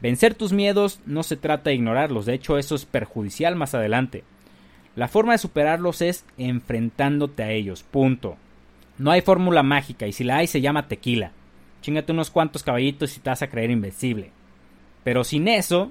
Vencer 0.00 0.34
tus 0.34 0.52
miedos 0.52 1.00
no 1.06 1.22
se 1.22 1.36
trata 1.36 1.70
de 1.70 1.76
ignorarlos, 1.76 2.26
de 2.26 2.34
hecho 2.34 2.58
eso 2.58 2.74
es 2.74 2.84
perjudicial 2.84 3.56
más 3.56 3.74
adelante. 3.74 4.24
La 4.96 5.08
forma 5.08 5.32
de 5.32 5.38
superarlos 5.38 6.02
es 6.02 6.24
enfrentándote 6.38 7.42
a 7.42 7.50
ellos, 7.50 7.82
punto. 7.82 8.36
No 8.96 9.10
hay 9.10 9.22
fórmula 9.22 9.62
mágica 9.62 10.06
y 10.06 10.12
si 10.12 10.22
la 10.22 10.36
hay 10.36 10.46
se 10.46 10.60
llama 10.60 10.88
tequila. 10.88 11.32
Chingate 11.80 12.12
unos 12.12 12.30
cuantos 12.30 12.62
caballitos 12.62 13.16
y 13.16 13.20
te 13.20 13.30
vas 13.30 13.42
a 13.42 13.48
creer 13.48 13.70
invencible. 13.70 14.30
Pero 15.02 15.24
sin 15.24 15.48
eso, 15.48 15.90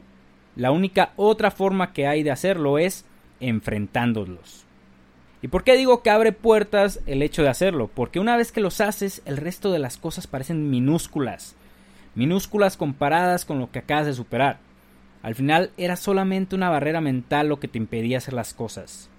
la 0.55 0.71
única 0.71 1.13
otra 1.17 1.51
forma 1.51 1.91
que 1.91 2.07
hay 2.07 2.23
de 2.23 2.31
hacerlo 2.31 2.77
es 2.77 3.05
enfrentándolos. 3.39 4.65
¿Y 5.43 5.49
por 5.49 5.65
qué 5.65 5.75
digo 5.75 6.01
que 6.01 6.09
abre 6.09 6.31
puertas 6.31 7.01
el 7.05 7.21
hecho 7.21 7.43
de 7.43 7.49
hacerlo? 7.49 7.91
Porque 7.93 8.21
una 8.21 8.37
vez 8.37 8.53
que 8.53 8.61
los 8.61 8.79
haces, 8.79 9.21
el 9.25 9.35
resto 9.35 9.73
de 9.73 9.79
las 9.79 9.97
cosas 9.97 10.25
parecen 10.25 10.69
minúsculas. 10.69 11.57
Minúsculas 12.15 12.77
comparadas 12.77 13.43
con 13.43 13.59
lo 13.59 13.69
que 13.69 13.79
acabas 13.79 14.05
de 14.05 14.13
superar. 14.13 14.59
Al 15.21 15.35
final 15.35 15.71
era 15.75 15.97
solamente 15.97 16.55
una 16.55 16.69
barrera 16.69 17.01
mental 17.01 17.49
lo 17.49 17.59
que 17.59 17.67
te 17.67 17.77
impedía 17.77 18.19
hacer 18.19 18.33
las 18.33 18.53
cosas. 18.53 19.09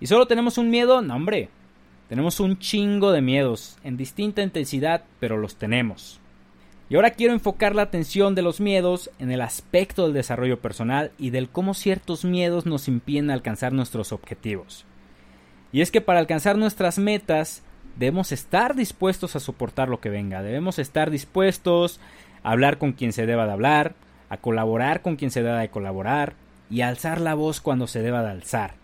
¿Y 0.00 0.08
solo 0.08 0.26
tenemos 0.26 0.58
un 0.58 0.68
miedo? 0.68 1.00
No, 1.00 1.14
hombre. 1.14 1.48
Tenemos 2.08 2.40
un 2.40 2.58
chingo 2.58 3.12
de 3.12 3.22
miedos, 3.22 3.78
en 3.84 3.96
distinta 3.96 4.42
intensidad, 4.42 5.04
pero 5.20 5.36
los 5.36 5.54
tenemos. 5.54 6.18
Y 6.90 6.96
ahora 6.96 7.10
quiero 7.10 7.34
enfocar 7.34 7.76
la 7.76 7.82
atención 7.82 8.34
de 8.34 8.42
los 8.42 8.60
miedos 8.60 9.10
en 9.20 9.30
el 9.30 9.40
aspecto 9.40 10.02
del 10.02 10.12
desarrollo 10.12 10.60
personal 10.60 11.12
y 11.18 11.30
del 11.30 11.48
cómo 11.48 11.72
ciertos 11.72 12.24
miedos 12.24 12.66
nos 12.66 12.88
impiden 12.88 13.30
alcanzar 13.30 13.72
nuestros 13.72 14.10
objetivos. 14.10 14.86
Y 15.72 15.80
es 15.80 15.90
que 15.90 16.00
para 16.00 16.20
alcanzar 16.20 16.58
nuestras 16.58 16.98
metas 16.98 17.62
debemos 17.96 18.30
estar 18.30 18.74
dispuestos 18.74 19.36
a 19.36 19.40
soportar 19.40 19.88
lo 19.88 20.00
que 20.00 20.10
venga, 20.10 20.42
debemos 20.42 20.78
estar 20.78 21.10
dispuestos 21.10 22.00
a 22.42 22.52
hablar 22.52 22.78
con 22.78 22.92
quien 22.92 23.12
se 23.12 23.26
deba 23.26 23.46
de 23.46 23.52
hablar, 23.52 23.94
a 24.28 24.36
colaborar 24.36 25.02
con 25.02 25.16
quien 25.16 25.30
se 25.30 25.42
deba 25.42 25.58
de 25.58 25.70
colaborar 25.70 26.34
y 26.70 26.82
a 26.82 26.88
alzar 26.88 27.20
la 27.20 27.34
voz 27.34 27.60
cuando 27.60 27.86
se 27.86 28.02
deba 28.02 28.22
de 28.22 28.30
alzar. 28.30 28.74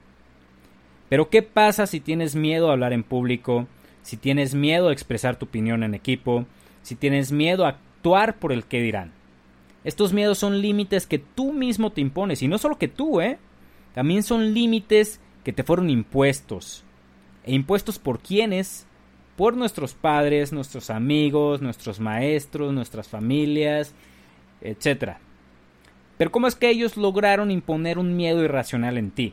Pero 1.08 1.30
¿qué 1.30 1.42
pasa 1.42 1.86
si 1.86 2.00
tienes 2.00 2.34
miedo 2.34 2.68
a 2.68 2.72
hablar 2.72 2.92
en 2.92 3.02
público, 3.02 3.66
si 4.02 4.16
tienes 4.16 4.54
miedo 4.54 4.88
a 4.88 4.92
expresar 4.92 5.36
tu 5.36 5.46
opinión 5.46 5.82
en 5.82 5.94
equipo, 5.94 6.46
si 6.82 6.94
tienes 6.94 7.32
miedo 7.32 7.64
a 7.64 7.70
actuar 7.70 8.36
por 8.36 8.52
el 8.52 8.64
que 8.64 8.82
dirán? 8.82 9.12
Estos 9.84 10.12
miedos 10.12 10.38
son 10.38 10.60
límites 10.60 11.06
que 11.06 11.18
tú 11.18 11.52
mismo 11.52 11.92
te 11.92 12.00
impones, 12.00 12.42
y 12.42 12.48
no 12.48 12.58
solo 12.58 12.76
que 12.76 12.88
tú, 12.88 13.20
¿eh? 13.20 13.38
También 13.94 14.22
son 14.22 14.52
límites 14.52 15.20
que 15.48 15.54
te 15.54 15.64
fueron 15.64 15.88
impuestos. 15.88 16.84
¿E 17.42 17.54
impuestos 17.54 17.98
por 17.98 18.20
quiénes? 18.20 18.86
Por 19.34 19.56
nuestros 19.56 19.94
padres, 19.94 20.52
nuestros 20.52 20.90
amigos, 20.90 21.62
nuestros 21.62 22.00
maestros, 22.00 22.74
nuestras 22.74 23.08
familias, 23.08 23.94
etc. 24.60 25.12
Pero 26.18 26.30
¿cómo 26.30 26.48
es 26.48 26.54
que 26.54 26.68
ellos 26.68 26.98
lograron 26.98 27.50
imponer 27.50 27.98
un 27.98 28.14
miedo 28.14 28.44
irracional 28.44 28.98
en 28.98 29.10
ti? 29.10 29.32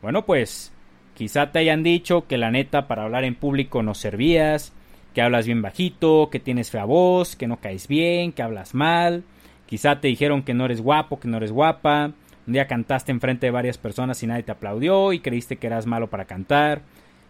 Bueno, 0.00 0.24
pues 0.24 0.72
quizá 1.12 1.52
te 1.52 1.58
hayan 1.58 1.82
dicho 1.82 2.26
que 2.26 2.38
la 2.38 2.50
neta 2.50 2.88
para 2.88 3.04
hablar 3.04 3.24
en 3.24 3.34
público 3.34 3.82
no 3.82 3.92
servías, 3.92 4.72
que 5.12 5.20
hablas 5.20 5.44
bien 5.44 5.60
bajito, 5.60 6.30
que 6.30 6.40
tienes 6.40 6.70
fea 6.70 6.86
voz, 6.86 7.36
que 7.36 7.46
no 7.46 7.60
caes 7.60 7.88
bien, 7.88 8.32
que 8.32 8.42
hablas 8.42 8.72
mal. 8.72 9.22
Quizá 9.66 10.00
te 10.00 10.08
dijeron 10.08 10.44
que 10.44 10.54
no 10.54 10.64
eres 10.64 10.80
guapo, 10.80 11.20
que 11.20 11.28
no 11.28 11.36
eres 11.36 11.52
guapa. 11.52 12.12
Un 12.46 12.54
día 12.54 12.66
cantaste 12.66 13.12
enfrente 13.12 13.46
de 13.46 13.52
varias 13.52 13.78
personas 13.78 14.22
y 14.22 14.26
nadie 14.26 14.42
te 14.42 14.52
aplaudió 14.52 15.12
y 15.12 15.20
creíste 15.20 15.56
que 15.56 15.68
eras 15.68 15.86
malo 15.86 16.08
para 16.08 16.24
cantar. 16.24 16.82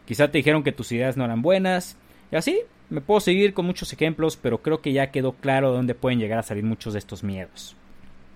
Quizá 0.06 0.30
te 0.30 0.38
dijeron 0.38 0.62
que 0.62 0.72
tus 0.72 0.90
ideas 0.92 1.16
no 1.16 1.24
eran 1.24 1.42
buenas. 1.42 1.96
Y 2.30 2.36
así, 2.36 2.60
me 2.88 3.00
puedo 3.00 3.20
seguir 3.20 3.54
con 3.54 3.66
muchos 3.66 3.92
ejemplos, 3.92 4.36
pero 4.36 4.62
creo 4.62 4.80
que 4.80 4.92
ya 4.92 5.10
quedó 5.10 5.32
claro 5.32 5.70
de 5.70 5.76
dónde 5.76 5.94
pueden 5.94 6.18
llegar 6.18 6.38
a 6.38 6.42
salir 6.42 6.64
muchos 6.64 6.94
de 6.94 6.98
estos 6.98 7.22
miedos. 7.22 7.76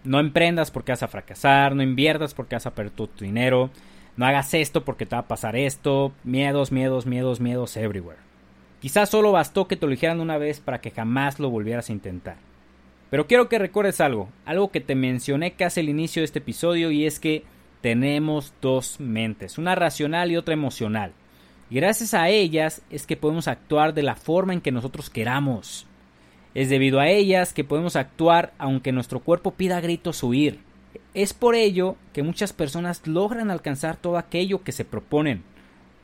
No 0.05 0.21
emprendas 0.21 0.71
porque 0.71 0.93
vas 0.93 1.03
a 1.03 1.09
fracasar, 1.09 1.75
no 1.75 1.83
inviertas 1.83 2.33
porque 2.33 2.55
vas 2.55 2.67
a 2.67 2.75
perder 2.75 2.93
tu, 2.93 3.09
dinero, 3.19 3.71
no 4.17 4.25
hagas 4.25 4.55
esto 4.55 4.85
porque 4.85 5.05
te 5.05 5.17
va 5.17 5.23
a 5.23 5.29
pasar 5.29 5.57
esto, 5.57 6.13
miedos, 6.25 6.73
miedos, 6.73 7.07
miedos, 7.07 7.41
miedos 7.41 7.77
everywhere. 7.77 8.21
Quizás 8.81 9.09
solo 9.09 9.33
bastó 9.33 9.67
que 9.67 9.77
te 9.77 9.87
lo 9.87 9.91
dijeran 9.91 10.21
una 10.21 10.39
vez 10.39 10.61
para 10.61 10.81
que 10.81 10.91
jamás 10.91 11.41
lo 11.41 11.51
volvieras 11.51 11.91
a 11.91 11.93
intentar. 11.93 12.37
Pero 13.11 13.27
quiero 13.27 13.49
que 13.49 13.59
recuerdes 13.59 14.01
algo, 14.01 14.29
algo 14.45 14.71
que 14.71 14.81
te 14.81 14.95
mencioné 14.95 15.53
casi 15.53 15.81
al 15.81 15.89
inicio 15.89 16.21
de 16.21 16.25
este 16.25 16.41
episodio 16.41 16.91
y 16.91 17.07
es 17.07 17.21
que 17.21 17.45
tenemos 17.81 18.53
dos 18.61 18.99
mentes, 18.99 19.59
una 19.59 19.75
racional 19.75 20.33
y 20.33 20.37
otra 20.37 20.55
emocional. 20.55 21.13
Y 21.71 21.77
gracias 21.77 22.15
a 22.15 22.29
ellas 22.29 22.83
es 22.91 23.07
que 23.07 23.17
podemos 23.17 23.49
actuar 23.49 23.95
de 23.95 24.03
la 24.03 24.17
forma 24.17 24.53
en 24.53 24.61
que 24.61 24.73
nosotros 24.73 25.11
queramos. 25.11 25.87
Es 26.55 26.69
debido 26.69 27.01
a 27.01 27.09
ellas 27.09 27.53
que 27.53 27.65
podemos 27.65 27.97
actuar 27.97 28.53
aunque 28.59 28.93
nuestro 28.93 29.21
cuerpo 29.21 29.53
pida 29.53 29.81
gritos 29.81 30.23
huir. 30.23 30.61
Es 31.15 31.33
por 31.33 31.55
ello 31.55 31.97
que 32.13 32.23
muchas 32.23 32.53
personas 32.53 33.07
logran 33.07 33.51
alcanzar 33.51 33.97
todo 33.97 34.17
aquello 34.17 34.63
que 34.63 34.73
se 34.73 34.85
proponen, 34.85 35.43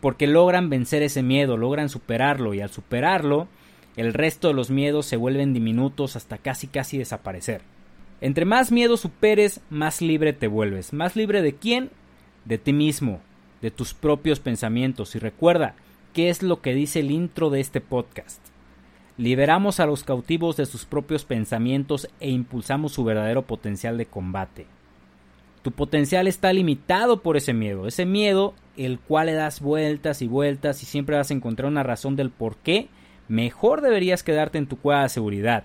porque 0.00 0.26
logran 0.26 0.68
vencer 0.68 1.02
ese 1.02 1.22
miedo, 1.22 1.56
logran 1.56 1.88
superarlo 1.88 2.54
y 2.54 2.60
al 2.60 2.70
superarlo, 2.70 3.48
el 3.96 4.14
resto 4.14 4.48
de 4.48 4.54
los 4.54 4.70
miedos 4.70 5.06
se 5.06 5.16
vuelven 5.16 5.52
diminutos 5.52 6.16
hasta 6.16 6.38
casi 6.38 6.66
casi 6.66 6.98
desaparecer. 6.98 7.60
Entre 8.20 8.44
más 8.44 8.72
miedo 8.72 8.96
superes, 8.96 9.60
más 9.68 10.00
libre 10.00 10.32
te 10.32 10.46
vuelves. 10.46 10.92
¿Más 10.92 11.16
libre 11.16 11.42
de 11.42 11.54
quién? 11.54 11.90
De 12.44 12.56
ti 12.56 12.72
mismo, 12.72 13.20
de 13.60 13.70
tus 13.70 13.94
propios 13.94 14.40
pensamientos. 14.40 15.14
Y 15.14 15.18
recuerda, 15.18 15.74
¿qué 16.14 16.30
es 16.30 16.42
lo 16.42 16.60
que 16.60 16.72
dice 16.72 17.00
el 17.00 17.10
intro 17.10 17.50
de 17.50 17.60
este 17.60 17.80
podcast? 17.80 18.40
Liberamos 19.18 19.80
a 19.80 19.86
los 19.86 20.04
cautivos 20.04 20.56
de 20.56 20.66
sus 20.66 20.84
propios 20.84 21.24
pensamientos 21.24 22.08
e 22.20 22.30
impulsamos 22.30 22.92
su 22.92 23.04
verdadero 23.04 23.42
potencial 23.42 23.98
de 23.98 24.06
combate. 24.06 24.66
Tu 25.62 25.70
potencial 25.70 26.26
está 26.26 26.52
limitado 26.52 27.22
por 27.22 27.36
ese 27.36 27.52
miedo, 27.52 27.86
ese 27.86 28.06
miedo 28.06 28.54
el 28.76 28.98
cual 28.98 29.26
le 29.26 29.34
das 29.34 29.60
vueltas 29.60 30.22
y 30.22 30.28
vueltas 30.28 30.82
y 30.82 30.86
siempre 30.86 31.16
vas 31.16 31.30
a 31.30 31.34
encontrar 31.34 31.70
una 31.70 31.82
razón 31.82 32.16
del 32.16 32.30
por 32.30 32.56
qué 32.56 32.88
mejor 33.32 33.80
deberías 33.80 34.22
quedarte 34.22 34.58
en 34.58 34.66
tu 34.66 34.76
cueva 34.76 35.04
de 35.04 35.08
seguridad, 35.08 35.64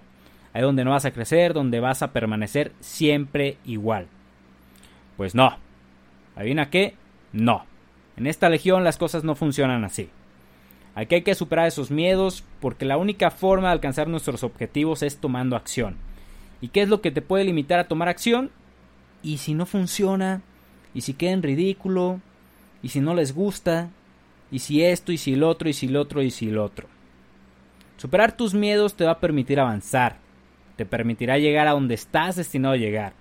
ahí 0.54 0.62
donde 0.62 0.86
no 0.86 0.92
vas 0.92 1.04
a 1.04 1.12
crecer, 1.12 1.54
donde 1.54 1.82
vas 1.82 2.02
a 2.02 2.14
permanecer 2.14 2.72
siempre 2.80 3.58
igual. 3.66 4.08
Pues 5.18 5.36
no. 5.36 5.58
¿Adivina 6.38 6.70
qué? 6.70 6.96
No. 7.34 7.66
En 8.16 8.26
esta 8.26 8.48
legión 8.48 8.86
las 8.86 8.96
cosas 8.96 9.26
no 9.26 9.36
funcionan 9.36 9.84
así. 9.84 10.10
Aquí 10.96 11.16
hay 11.16 11.24
que 11.24 11.36
superar 11.36 11.68
esos 11.68 11.92
miedos 11.92 12.46
porque 12.62 12.86
la 12.86 12.96
única 12.96 13.32
forma 13.32 13.68
de 13.68 13.74
alcanzar 13.74 14.08
nuestros 14.08 14.46
objetivos 14.46 15.04
es 15.04 15.18
tomando 15.18 15.58
acción. 15.58 15.98
¿Y 16.62 16.70
qué 16.70 16.84
es 16.84 16.88
lo 16.88 17.02
que 17.02 17.12
te 17.12 17.22
puede 17.22 17.44
limitar 17.44 17.80
a 17.80 17.90
tomar 17.90 18.08
acción? 18.08 18.50
¿Y 19.22 19.40
si 19.40 19.54
no 19.54 19.66
funciona? 19.66 20.42
¿Y 20.94 21.02
si 21.02 21.16
queda 21.16 21.32
en 21.32 21.44
ridículo? 21.44 22.22
¿Y 22.82 22.90
si 22.90 23.02
no 23.02 23.14
les 23.14 23.36
gusta? 23.36 23.90
¿Y 24.52 24.60
si 24.60 24.86
esto? 24.86 25.12
¿Y 25.12 25.18
si 25.18 25.34
el 25.34 25.44
otro? 25.44 25.68
¿Y 25.68 25.74
si 25.74 25.88
el 25.88 25.98
otro? 25.98 26.22
¿Y 26.22 26.32
si 26.32 26.48
el 26.48 26.60
otro? 26.60 26.88
Superar 27.98 28.38
tus 28.38 28.54
miedos 28.54 28.96
te 28.96 29.06
va 29.06 29.12
a 29.12 29.20
permitir 29.20 29.60
avanzar. 29.60 30.18
Te 30.76 30.86
permitirá 30.86 31.38
llegar 31.38 31.68
a 31.68 31.72
donde 31.72 31.96
estás 31.96 32.36
destinado 32.36 32.76
a 32.76 32.78
llegar. 32.78 33.14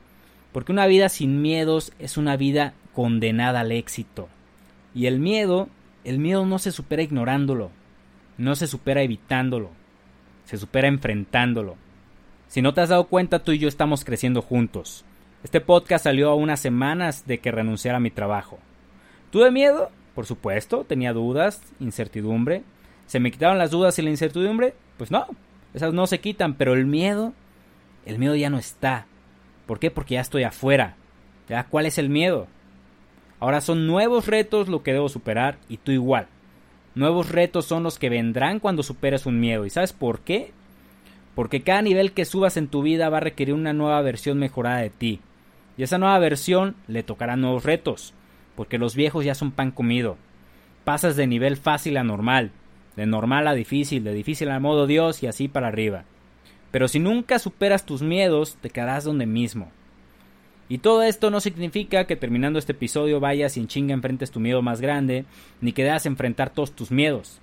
Porque 0.53 0.73
una 0.73 0.87
vida 0.87 1.09
sin 1.09 1.43
miedos 1.43 1.93
es 1.99 2.17
una 2.17 2.37
vida 2.37 2.75
condenada 2.95 3.61
al 3.61 3.73
éxito. 3.73 4.29
Y 4.95 5.07
el 5.07 5.19
miedo 5.19 5.69
el 6.07 6.21
miedo 6.21 6.47
no 6.47 6.61
se 6.61 6.71
supera 6.71 7.03
ignorándolo, 7.03 7.73
no 8.39 8.55
se 8.55 8.69
supera 8.69 9.03
evitándolo, 9.03 9.71
se 10.45 10.57
supera 10.57 10.87
enfrentándolo. 10.87 11.75
Si 12.47 12.63
no 12.63 12.73
te 12.73 12.81
has 12.81 12.91
dado 12.91 13.09
cuenta, 13.09 13.41
tú 13.41 13.51
y 13.51 13.59
yo 13.59 13.67
estamos 13.67 14.05
creciendo 14.05 14.41
juntos. 14.41 15.05
Este 15.43 15.61
podcast 15.61 16.05
salió 16.05 16.31
a 16.31 16.37
unas 16.37 16.61
semanas 16.61 17.27
de 17.27 17.39
que 17.39 17.51
renunciara 17.51 17.97
a 17.97 18.01
mi 18.01 18.13
trabajo. 18.13 18.61
¿Tuve 19.33 19.51
miedo? 19.51 19.91
Por 20.15 20.27
supuesto, 20.27 20.85
tenía 20.85 21.13
dudas, 21.13 21.61
incertidumbre. 21.81 22.63
¿Se 23.07 23.21
me 23.21 23.31
quitaron 23.31 23.59
las 23.59 23.71
dudas 23.71 23.99
y 23.99 24.03
la 24.03 24.11
incertidumbre? 24.11 24.75
Pues 24.97 25.11
no, 25.11 25.27
esas 25.75 25.93
no 25.93 26.07
se 26.07 26.21
quitan, 26.21 26.55
pero 26.55 26.75
el 26.75 26.87
miedo, 26.87 27.33
el 28.05 28.19
miedo 28.19 28.35
ya 28.35 28.51
no 28.51 28.59
está. 28.59 29.07
¿Por 29.67 29.79
qué? 29.79 29.91
Porque 29.91 30.15
ya 30.15 30.21
estoy 30.21 30.45
afuera. 30.45 30.97
¿Ya 31.49 31.65
cuál 31.65 31.87
es 31.87 31.99
el 31.99 32.09
miedo? 32.09 32.49
Ahora 33.39 33.61
son 33.61 33.87
nuevos 33.87 34.27
retos 34.27 34.69
lo 34.69 34.83
que 34.83 34.93
debo 34.93 35.09
superar 35.09 35.59
y 35.69 35.77
tú 35.77 35.93
igual. 35.93 36.27
Nuevos 36.95 37.31
retos 37.31 37.67
son 37.67 37.83
los 37.83 37.99
que 37.99 38.09
vendrán 38.09 38.59
cuando 38.59 38.83
superes 38.83 39.27
un 39.27 39.39
miedo. 39.39 39.67
¿Y 39.67 39.71
sabes 39.71 39.93
por 39.93 40.21
qué? 40.21 40.53
Porque 41.35 41.63
cada 41.63 41.83
nivel 41.83 42.13
que 42.13 42.25
subas 42.25 42.57
en 42.57 42.69
tu 42.69 42.83
vida 42.83 43.11
va 43.11 43.19
a 43.19 43.21
requerir 43.21 43.55
una 43.55 43.75
nueva 43.75 44.01
versión 44.01 44.39
mejorada 44.39 44.79
de 44.79 44.91
ti. 44.91 45.21
Y 45.77 45.83
esa 45.83 45.99
nueva 45.99 46.19
versión 46.19 46.75
le 46.89 47.03
tocará 47.03 47.37
nuevos 47.37 47.65
retos, 47.65 48.15
porque 48.55 48.79
los 48.79 48.97
viejos 48.97 49.27
ya 49.27 49.35
son 49.35 49.53
pan 49.53 49.71
comido. 49.71 50.17
Pasas 50.85 51.17
de 51.17 51.27
nivel 51.27 51.59
fácil 51.59 51.99
a 51.99 52.05
normal, 52.05 52.53
de 52.97 53.07
normal 53.07 53.47
a 53.47 53.55
difícil, 53.55 54.05
de 54.05 54.15
difícil 54.15 54.51
a 54.51 54.59
modo 54.59 54.87
Dios 54.87 55.23
y 55.23 55.27
así 55.27 55.49
para 55.49 55.69
arriba. 55.69 56.05
Pero 56.71 56.89
si 56.89 56.99
nunca 56.99 57.39
superas 57.39 57.87
tus 57.87 58.03
miedos, 58.03 58.57
te 58.61 58.71
quedarás 58.71 59.05
donde 59.05 59.27
mismo. 59.27 59.71
Y 60.69 60.79
todo 60.79 61.03
esto 61.03 61.31
no 61.31 61.41
significa 61.41 62.07
que 62.07 62.17
terminando 62.17 62.59
este 62.59 62.73
episodio 62.73 63.21
vayas 63.21 63.57
y 63.57 63.61
en 63.61 63.69
chinga 63.69 63.95
enfrentes 63.95 64.33
tu 64.33 64.41
miedo 64.41 64.63
más 64.63 64.81
grande, 64.81 65.25
ni 65.61 65.73
que 65.73 65.85
debas 65.85 66.07
enfrentar 66.07 66.51
todos 66.51 66.73
tus 66.73 66.91
miedos. 66.91 67.41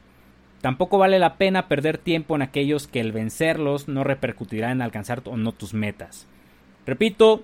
Tampoco 0.62 0.98
vale 0.98 1.20
la 1.20 1.36
pena 1.36 1.68
perder 1.68 1.98
tiempo 1.98 2.36
en 2.36 2.42
aquellos 2.42 2.88
que 2.88 3.00
el 3.00 3.12
vencerlos 3.12 3.88
no 3.88 4.04
repercutirá 4.04 4.72
en 4.72 4.82
alcanzar 4.82 5.22
o 5.26 5.38
no 5.38 5.52
tus 5.52 5.74
metas. 5.74 6.28
Repito, 6.86 7.44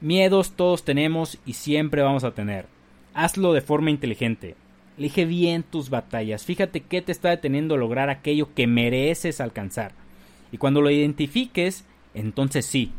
miedos 0.00 0.52
todos 0.52 0.84
tenemos 0.84 1.38
y 1.44 1.54
siempre 1.54 2.02
vamos 2.02 2.24
a 2.24 2.32
tener. 2.32 2.66
Hazlo 3.14 3.52
de 3.52 3.60
forma 3.60 3.90
inteligente. 3.90 4.56
Elige 5.00 5.24
bien 5.24 5.62
tus 5.62 5.88
batallas. 5.88 6.44
Fíjate 6.44 6.82
qué 6.82 7.00
te 7.00 7.10
está 7.10 7.30
deteniendo 7.30 7.74
a 7.74 7.78
lograr 7.78 8.10
aquello 8.10 8.52
que 8.54 8.66
mereces 8.66 9.40
alcanzar. 9.40 9.92
Y 10.52 10.58
cuando 10.58 10.82
lo 10.82 10.90
identifiques, 10.90 11.86
entonces 12.12 12.66
sí, 12.66 12.92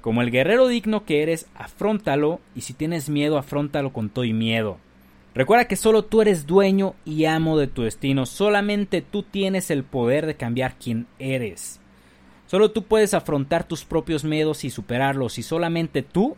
como 0.00 0.22
el 0.22 0.30
guerrero 0.30 0.66
digno 0.66 1.04
que 1.04 1.22
eres, 1.22 1.46
afróntalo 1.54 2.40
y 2.54 2.62
si 2.62 2.72
tienes 2.72 3.10
miedo, 3.10 3.36
afróntalo 3.36 3.92
con 3.92 4.08
todo 4.08 4.24
y 4.24 4.32
miedo. 4.32 4.78
Recuerda 5.34 5.68
que 5.68 5.76
solo 5.76 6.06
tú 6.06 6.22
eres 6.22 6.46
dueño 6.46 6.94
y 7.04 7.26
amo 7.26 7.58
de 7.58 7.66
tu 7.66 7.82
destino, 7.82 8.24
solamente 8.24 9.02
tú 9.02 9.22
tienes 9.22 9.70
el 9.70 9.84
poder 9.84 10.24
de 10.24 10.36
cambiar 10.36 10.76
quién 10.82 11.06
eres. 11.18 11.80
Solo 12.46 12.70
tú 12.70 12.84
puedes 12.84 13.12
afrontar 13.12 13.68
tus 13.68 13.84
propios 13.84 14.24
miedos 14.24 14.64
y 14.64 14.70
superarlos 14.70 15.38
y 15.38 15.42
solamente 15.42 16.02
tú 16.02 16.34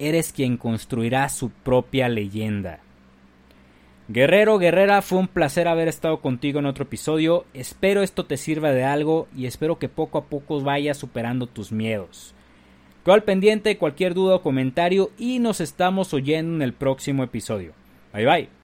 eres 0.00 0.32
quien 0.32 0.56
construirá 0.56 1.28
su 1.28 1.50
propia 1.50 2.08
leyenda. 2.08 2.80
Guerrero, 4.10 4.56
guerrera, 4.58 5.02
fue 5.02 5.18
un 5.18 5.28
placer 5.28 5.68
haber 5.68 5.86
estado 5.86 6.20
contigo 6.20 6.58
en 6.58 6.66
otro 6.66 6.84
episodio. 6.84 7.44
Espero 7.52 8.02
esto 8.02 8.24
te 8.24 8.38
sirva 8.38 8.72
de 8.72 8.82
algo 8.82 9.28
y 9.36 9.44
espero 9.44 9.78
que 9.78 9.90
poco 9.90 10.16
a 10.16 10.24
poco 10.24 10.62
vayas 10.62 10.96
superando 10.96 11.46
tus 11.46 11.72
miedos. 11.72 12.34
Quedo 13.04 13.14
al 13.14 13.24
pendiente 13.24 13.76
cualquier 13.76 14.14
duda 14.14 14.36
o 14.36 14.42
comentario 14.42 15.10
y 15.18 15.40
nos 15.40 15.60
estamos 15.60 16.14
oyendo 16.14 16.56
en 16.56 16.62
el 16.62 16.72
próximo 16.72 17.22
episodio. 17.22 17.74
Bye 18.14 18.24
bye. 18.26 18.57